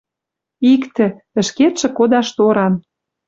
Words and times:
Иктӹ— 0.73 1.05
ӹшкетшӹ 1.39 1.87
кодаш 1.97 2.27
торан 2.37 2.73